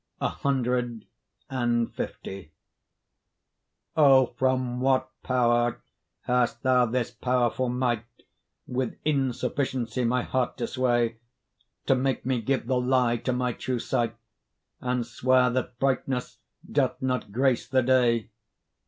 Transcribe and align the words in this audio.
CL 0.17 0.65
O! 3.95 4.25
from 4.39 4.79
what 4.79 5.11
power 5.21 5.81
hast 6.21 6.63
thou 6.63 6.87
this 6.87 7.11
powerful 7.11 7.69
might, 7.69 8.03
With 8.65 8.97
insufficiency 9.05 10.03
my 10.03 10.23
heart 10.23 10.57
to 10.57 10.65
sway? 10.65 11.17
To 11.85 11.93
make 11.93 12.25
me 12.25 12.41
give 12.41 12.65
the 12.65 12.81
lie 12.81 13.17
to 13.17 13.31
my 13.31 13.53
true 13.53 13.77
sight, 13.77 14.15
And 14.79 15.05
swear 15.05 15.51
that 15.51 15.77
brightness 15.77 16.39
doth 16.71 16.99
not 17.03 17.31
grace 17.31 17.67
the 17.67 17.83
day? 17.83 18.31